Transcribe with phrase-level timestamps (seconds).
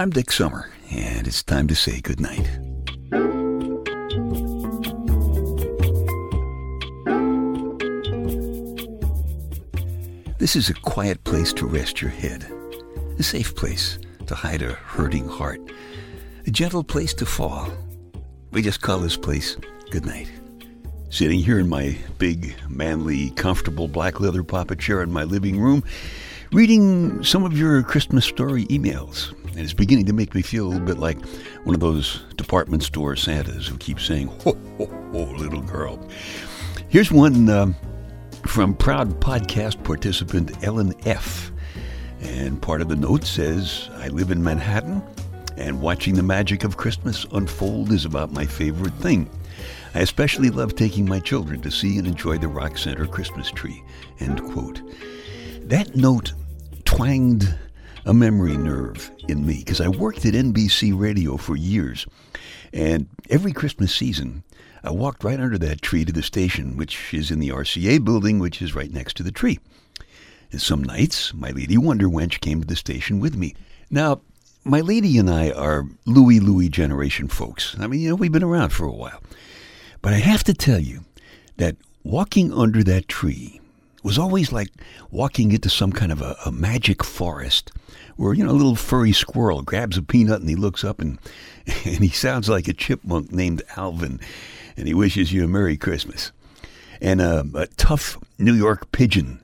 [0.00, 2.48] I'm Dick Summer, and it's time to say goodnight.
[10.38, 12.46] This is a quiet place to rest your head,
[13.18, 13.98] a safe place
[14.28, 15.60] to hide a hurting heart,
[16.46, 17.68] a gentle place to fall.
[18.52, 19.56] We just call this place
[19.90, 20.30] goodnight.
[21.10, 25.82] Sitting here in my big, manly, comfortable black leather papa chair in my living room,
[26.52, 29.34] reading some of your Christmas story emails.
[29.58, 31.18] And it's beginning to make me feel a little bit like
[31.64, 35.98] one of those department store Santas who keep saying, ho, ho, ho, little girl.
[36.88, 37.74] Here's one um,
[38.46, 41.50] from proud podcast participant Ellen F.
[42.20, 45.02] And part of the note says, I live in Manhattan,
[45.56, 49.28] and watching the magic of Christmas unfold is about my favorite thing.
[49.92, 53.82] I especially love taking my children to see and enjoy the Rock Center Christmas tree.
[54.20, 54.82] End quote.
[55.62, 56.32] That note
[56.84, 57.52] twanged
[58.08, 62.06] a memory nerve in me because I worked at NBC Radio for years.
[62.72, 64.44] And every Christmas season,
[64.82, 68.38] I walked right under that tree to the station, which is in the RCA building,
[68.38, 69.58] which is right next to the tree.
[70.50, 73.54] And some nights, my lady Wonder Wench came to the station with me.
[73.90, 74.22] Now,
[74.64, 77.76] my lady and I are Louie Louie generation folks.
[77.78, 79.22] I mean, you know, we've been around for a while.
[80.00, 81.04] But I have to tell you
[81.58, 83.60] that walking under that tree
[84.02, 84.70] was always like
[85.10, 87.72] walking into some kind of a, a magic forest
[88.16, 91.18] where, you know, a little furry squirrel grabs a peanut and he looks up and,
[91.84, 94.20] and he sounds like a chipmunk named Alvin
[94.76, 96.32] and he wishes you a Merry Christmas.
[97.00, 99.42] And uh, a tough New York pigeon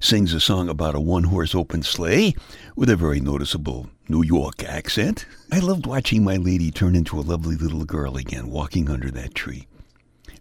[0.00, 2.34] sings a song about a one horse open sleigh
[2.76, 5.24] with a very noticeable New York accent.
[5.50, 9.34] I loved watching my lady turn into a lovely little girl again walking under that
[9.34, 9.66] tree.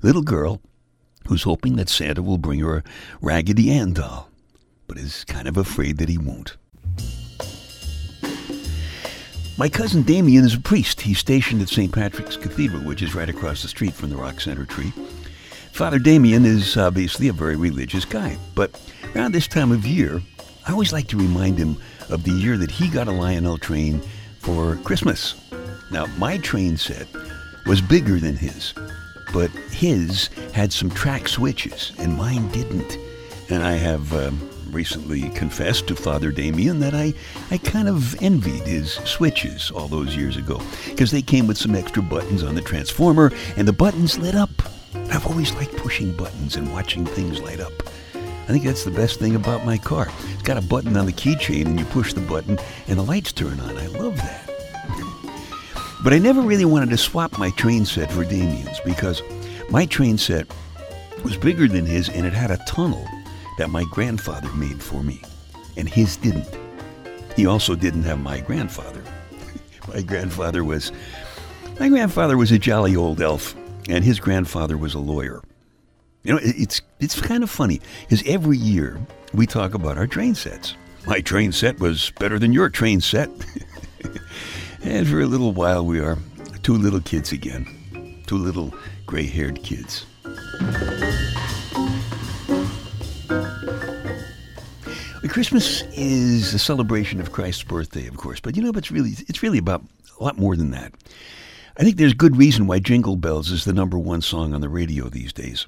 [0.01, 0.61] Little girl
[1.27, 2.83] who's hoping that Santa will bring her a
[3.21, 4.29] Raggedy Ann doll,
[4.87, 6.57] but is kind of afraid that he won't.
[9.55, 11.01] My cousin Damien is a priest.
[11.01, 11.91] He's stationed at St.
[11.91, 14.91] Patrick's Cathedral, which is right across the street from the Rock Center tree.
[15.71, 18.79] Father Damien is obviously a very religious guy, but
[19.15, 20.21] around this time of year,
[20.65, 21.77] I always like to remind him
[22.09, 24.01] of the year that he got a Lionel train
[24.39, 25.35] for Christmas.
[25.91, 27.07] Now, my train set
[27.65, 28.73] was bigger than his,
[29.33, 32.97] but his had some track switches, and mine didn't.
[33.49, 34.39] And I have um,
[34.71, 37.13] recently confessed to Father Damien that I,
[37.51, 41.75] I kind of envied his switches all those years ago because they came with some
[41.75, 44.49] extra buttons on the transformer and the buttons lit up.
[44.93, 47.73] I've always liked pushing buttons and watching things light up.
[48.13, 50.09] I think that's the best thing about my car.
[50.33, 53.31] It's got a button on the keychain and you push the button and the lights
[53.31, 53.77] turn on.
[53.77, 54.52] I love that.
[56.03, 59.23] But I never really wanted to swap my train set for Damien's because
[59.69, 60.47] my train set
[61.23, 63.07] was bigger than his and it had a tunnel
[63.57, 65.21] that my grandfather made for me,
[65.77, 66.49] and his didn't.
[67.35, 69.01] He also didn't have my grandfather.
[69.87, 70.91] my grandfather was
[71.79, 73.55] my grandfather was a jolly old elf,
[73.87, 75.41] and his grandfather was a lawyer.
[76.23, 78.99] You know, it's it's kind of funny because every year
[79.33, 80.75] we talk about our train sets.
[81.07, 83.29] My train set was better than your train set.
[84.83, 86.17] and for a little while, we are
[86.61, 88.73] two little kids again, two little
[89.05, 90.05] gray-haired kids.
[95.33, 99.41] Christmas is a celebration of Christ's birthday, of course, but you know, it's really it's
[99.41, 99.83] really about
[100.19, 100.93] a lot more than that.
[101.75, 104.69] I think there's good reason why Jingle Bells is the number one song on the
[104.69, 105.65] radio these days.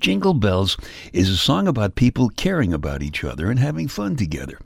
[0.00, 0.76] Jingle Bells
[1.12, 4.58] is a song about people caring about each other and having fun together.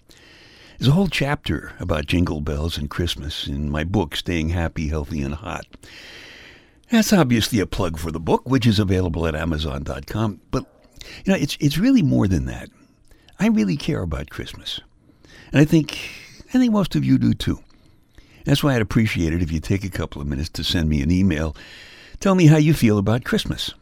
[0.78, 5.22] There's a whole chapter about Jingle Bells and Christmas in my book, Staying Happy, Healthy,
[5.22, 5.64] and Hot.
[6.90, 10.40] That's obviously a plug for the book, which is available at Amazon.com.
[10.50, 10.66] But
[11.24, 12.68] you know, it's it's really more than that.
[13.40, 14.80] I really care about Christmas.
[15.50, 15.98] And I think
[16.52, 17.60] I think most of you do too.
[18.44, 21.02] That's why I'd appreciate it if you take a couple of minutes to send me
[21.02, 21.56] an email.
[22.20, 23.72] Tell me how you feel about Christmas.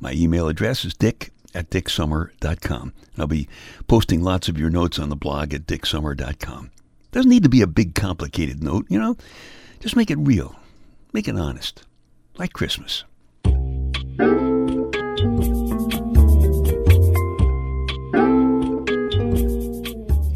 [0.00, 2.92] My email address is dick at dicksummer.com.
[3.18, 3.48] I'll be
[3.88, 6.70] posting lots of your notes on the blog at dicksummer.com.
[7.10, 9.16] Doesn't need to be a big complicated note, you know.
[9.80, 10.56] Just make it real.
[11.12, 11.84] Make it honest.
[12.38, 13.04] Like Christmas.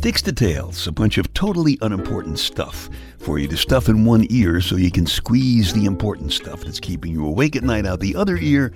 [0.00, 2.88] Dick's Details, a bunch of totally unimportant stuff
[3.18, 6.78] for you to stuff in one ear so you can squeeze the important stuff that's
[6.78, 8.72] keeping you awake at night out the other ear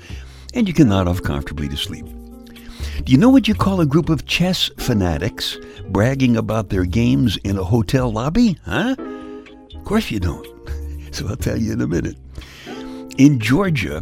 [0.55, 2.05] and you can nod off comfortably to sleep.
[3.05, 5.59] Do you know what you call a group of chess fanatics
[5.89, 8.59] bragging about their games in a hotel lobby?
[8.65, 8.95] Huh?
[9.75, 10.47] Of course you don't.
[11.13, 12.17] So I'll tell you in a minute.
[13.19, 14.01] In Georgia,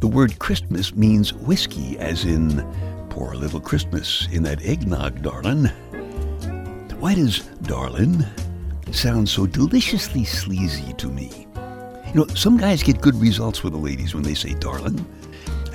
[0.00, 2.66] the word Christmas means whiskey, as in,
[3.10, 5.66] pour a little Christmas in that eggnog, darling.
[6.98, 8.24] Why does darling
[8.92, 11.46] sound so deliciously sleazy to me.
[12.08, 15.04] You know, some guys get good results with the ladies when they say darling.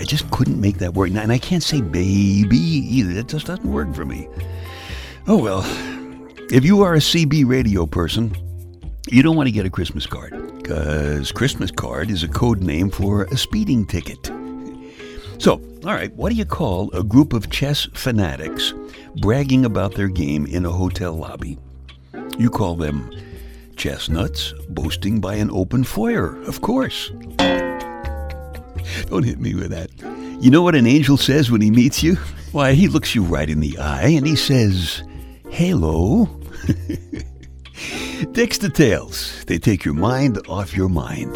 [0.01, 1.11] I just couldn't make that work.
[1.11, 3.13] And I can't say baby either.
[3.13, 4.27] That just doesn't work for me.
[5.27, 5.61] Oh well.
[6.51, 8.35] If you are a CB radio person,
[9.11, 12.89] you don't want to get a Christmas card because Christmas card is a code name
[12.89, 14.31] for a speeding ticket.
[15.37, 18.73] So, all right, what do you call a group of chess fanatics
[19.17, 21.59] bragging about their game in a hotel lobby?
[22.39, 23.11] You call them
[23.75, 27.11] chestnuts boasting by an open foyer, of course.
[29.07, 29.89] Don't hit me with that.
[30.41, 32.15] You know what an angel says when he meets you?
[32.51, 35.03] Why, he looks you right in the eye and he says,
[35.49, 36.25] Hello.
[38.31, 39.43] Dicks details.
[39.45, 41.35] They take your mind off your mind.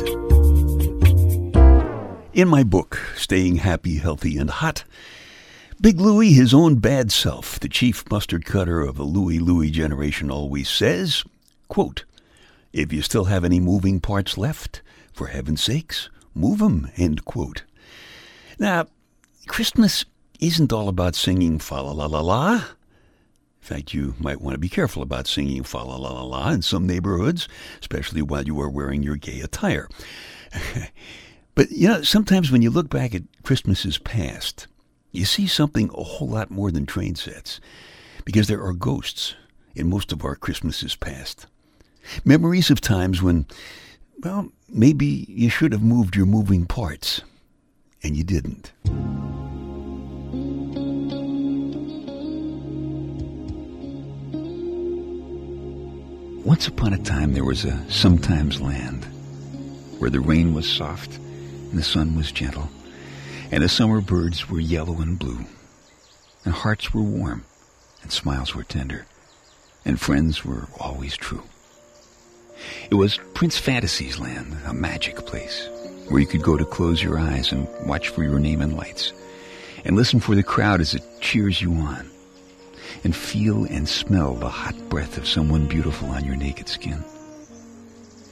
[2.33, 4.83] In my book, Staying Happy, Healthy, and Hot,
[5.79, 10.31] Big Louie, his own bad self, the chief mustard cutter of the Louie Louie generation,
[10.31, 11.23] always says,
[11.67, 12.05] quote,
[12.73, 14.81] If you still have any moving parts left,
[15.13, 17.63] for heaven's sakes, move 'em, end quote.
[18.59, 18.87] Now,
[19.47, 20.05] Christmas
[20.39, 22.53] isn't all about singing fa la la la la.
[22.53, 22.61] In
[23.61, 26.61] fact, you might want to be careful about singing fa la la la la in
[26.61, 27.47] some neighborhoods,
[27.79, 29.89] especially while you are wearing your gay attire.
[31.55, 34.67] but, you know, sometimes when you look back at Christmases past,
[35.11, 37.59] you see something a whole lot more than train sets,
[38.23, 39.35] because there are ghosts
[39.73, 41.47] in most of our Christmases past.
[42.23, 43.47] Memories of times when,
[44.21, 47.21] well, maybe you should have moved your moving parts,
[48.03, 48.71] and you didn't.
[56.45, 59.03] Once upon a time, there was a sometimes land
[59.97, 62.69] where the rain was soft and the sun was gentle,
[63.51, 65.43] and the summer birds were yellow and blue,
[66.43, 67.43] and hearts were warm,
[68.03, 69.05] and smiles were tender,
[69.83, 71.43] and friends were always true.
[72.89, 75.69] It was Prince Fantasy's land, a magic place,
[76.09, 79.13] where you could go to close your eyes and watch for your name in lights,
[79.83, 82.09] and listen for the crowd as it cheers you on
[83.03, 87.03] and feel and smell the hot breath of someone beautiful on your naked skin.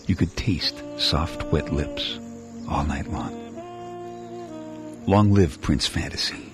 [0.07, 2.19] You could taste soft, wet lips
[2.67, 3.39] all night long.
[5.05, 6.51] Long live Prince Fantasy.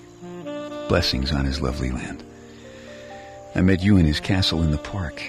[0.88, 2.22] Blessings on his lovely land.
[3.54, 5.22] I met you in his castle in the park.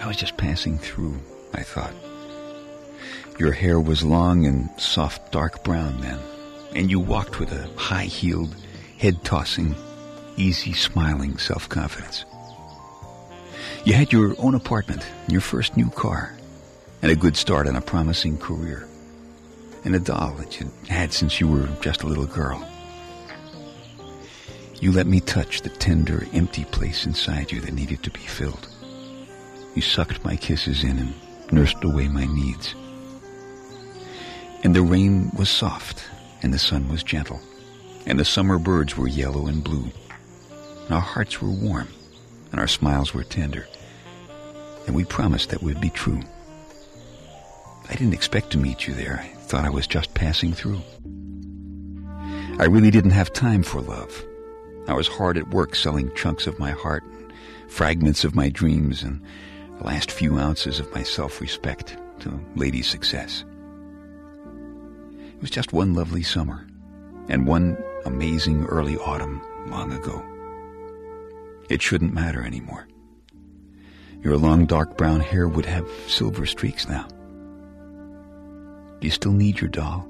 [0.00, 1.18] I was just passing through,
[1.54, 1.94] I thought.
[3.38, 6.18] Your hair was long and soft dark brown then,
[6.74, 8.54] and you walked with a high-heeled,
[8.98, 9.74] head-tossing,
[10.36, 12.24] easy smiling self-confidence.
[13.84, 16.34] You had your own apartment, your first new car,
[17.00, 18.88] and a good start on a promising career,
[19.84, 22.66] and a doll that you had since you were just a little girl.
[24.80, 28.68] You let me touch the tender, empty place inside you that needed to be filled.
[29.74, 31.14] You sucked my kisses in and
[31.52, 32.74] nursed away my needs.
[34.62, 36.04] And the rain was soft,
[36.42, 37.40] and the sun was gentle,
[38.06, 39.90] and the summer birds were yellow and blue,
[40.84, 41.88] and our hearts were warm,
[42.50, 43.66] and our smiles were tender,
[44.86, 46.20] and we promised that would be true.
[47.88, 49.20] I didn't expect to meet you there.
[49.22, 50.82] I thought I was just passing through.
[52.58, 54.24] I really didn't have time for love.
[54.88, 57.04] I was hard at work selling chunks of my heart,
[57.68, 59.20] fragments of my dreams, and
[59.78, 63.44] the last few ounces of my self-respect to lady success.
[65.34, 66.66] It was just one lovely summer
[67.28, 70.24] and one amazing early autumn long ago.
[71.68, 72.88] It shouldn't matter anymore.
[74.22, 77.06] Your long dark brown hair would have silver streaks now.
[79.00, 80.08] Do you still need your doll?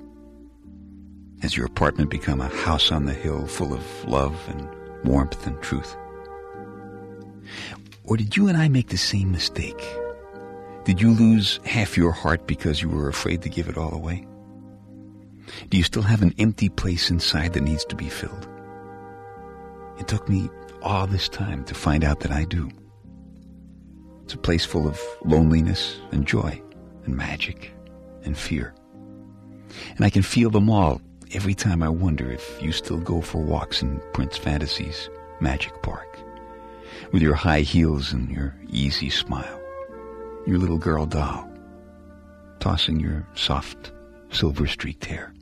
[1.42, 4.66] Has your apartment become a house on the hill full of love and
[5.04, 5.94] warmth and truth?
[8.08, 9.84] Or did you and I make the same mistake?
[10.84, 14.26] Did you lose half your heart because you were afraid to give it all away?
[15.68, 18.48] Do you still have an empty place inside that needs to be filled?
[19.98, 20.48] It took me
[20.80, 22.70] all this time to find out that I do.
[24.22, 26.62] It's a place full of loneliness and joy
[27.04, 27.72] and magic
[28.24, 28.74] and fear.
[29.96, 33.42] And I can feel them all every time I wonder if you still go for
[33.42, 35.10] walks in Prince Fantasy's
[35.40, 36.07] magic park
[37.12, 39.60] with your high heels and your easy smile,
[40.46, 41.50] your little girl doll,
[42.60, 43.92] tossing your soft
[44.30, 45.32] silver streaked hair.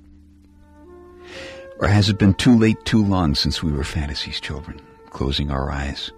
[1.78, 4.80] Or has it been too late too long since we were Fantasy's children?
[5.16, 6.12] closing our eyes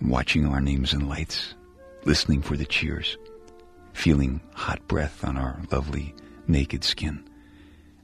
[0.00, 1.54] and watching our names in lights,
[2.04, 3.16] listening for the cheers,
[3.92, 6.12] feeling hot breath on our lovely
[6.48, 7.22] naked skin,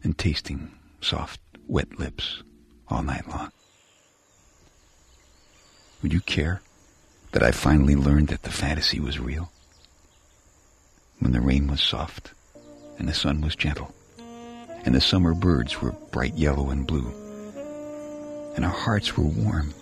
[0.04, 0.70] and tasting
[1.00, 2.44] soft, wet lips
[2.86, 3.50] all night long.
[6.02, 6.62] Would you care
[7.32, 9.50] that I finally learned that the fantasy was real?
[11.20, 12.32] when the rain was soft
[12.98, 13.94] and the sun was gentle
[14.84, 17.12] and the summer birds were bright yellow and blue
[18.54, 19.72] and our hearts were warm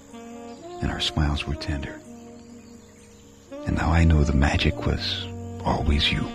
[0.82, 1.98] and our smiles were tender.
[3.66, 5.26] And now I know the magic was
[5.64, 6.28] always you.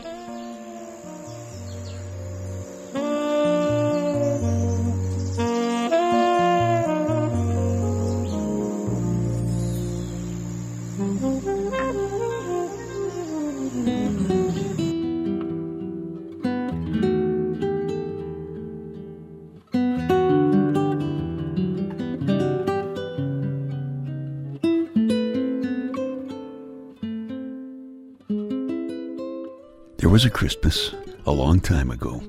[30.12, 30.94] Was a Christmas
[31.26, 32.22] a long time ago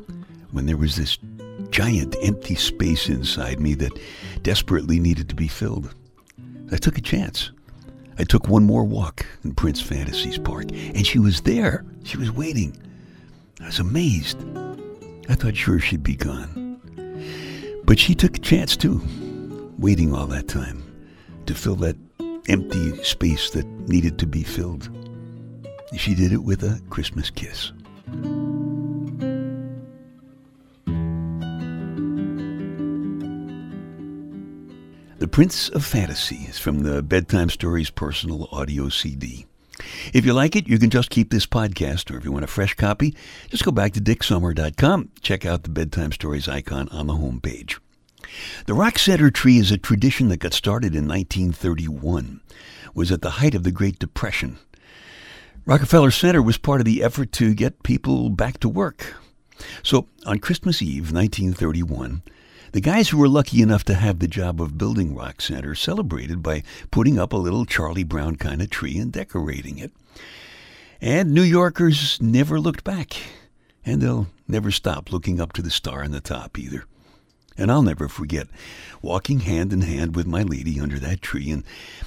[0.53, 1.19] when there was this
[1.71, 3.99] giant empty space inside me that
[4.43, 5.93] desperately needed to be filled.
[6.71, 7.51] I took a chance.
[8.21, 11.85] I took one more walk in Prince Fantasies Park, and she was there.
[12.05, 12.77] She was waiting.
[13.61, 14.39] I was amazed.
[15.29, 16.79] I thought sure she'd be gone.
[17.83, 19.03] But she took a chance too,
[19.77, 20.85] waiting all that time
[21.47, 21.97] to fill that
[22.49, 24.89] empty space that needed to be filled.
[25.97, 27.73] She did it with a Christmas kiss.
[35.19, 39.47] The Prince of Fantasy is from the Bedtime Stories personal audio CD.
[40.13, 42.49] If you like it, you can just keep this podcast, or if you want a
[42.49, 43.15] fresh copy,
[43.49, 45.11] just go back to dicksummer.com.
[45.21, 47.79] Check out the Bedtime Stories icon on the homepage.
[48.67, 52.41] The Rock Center tree is a tradition that got started in 1931.
[52.87, 54.59] It was at the height of the Great Depression.
[55.65, 59.15] Rockefeller Center was part of the effort to get people back to work.
[59.85, 62.23] So on Christmas Eve, 1931,
[62.73, 66.43] the guys who were lucky enough to have the job of building Rock Center celebrated
[66.43, 69.93] by putting up a little Charlie Brown kind of tree and decorating it.
[71.01, 73.15] And New Yorkers never looked back,
[73.87, 76.87] and they'll never stop looking up to the star on the top either.
[77.57, 78.49] And I'll never forget
[79.01, 81.63] walking hand in hand with my lady under that tree and,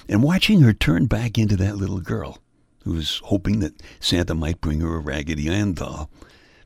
[0.09, 2.39] and watching her turn back into that little girl
[2.85, 6.09] who was hoping that Santa might bring her a Raggedy Ann doll,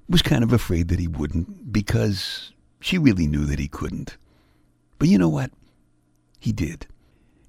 [0.08, 4.18] was kind of afraid that he wouldn't because she really knew that he couldn't.
[5.00, 5.52] But you know what?
[6.40, 6.88] He did.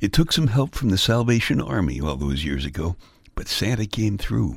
[0.00, 2.96] It took some help from the Salvation Army all those years ago,
[3.34, 4.56] but Santa came through.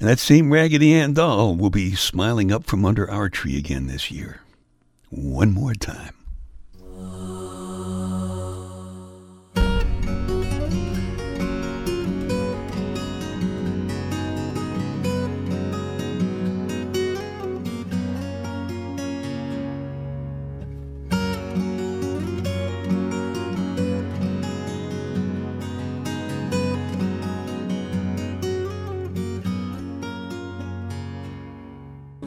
[0.00, 3.88] And that same Raggedy Ann doll will be smiling up from under our tree again
[3.88, 4.40] this year.
[5.10, 6.14] One more time.